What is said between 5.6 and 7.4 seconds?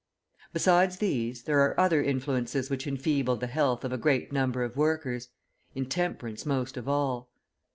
intemperance most of all.